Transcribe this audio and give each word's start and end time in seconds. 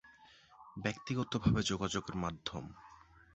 ব্যক্তিগতভাবে 0.77 1.61
যোগাযোগের 1.63 2.15
মাধ্যমে। 2.17 2.73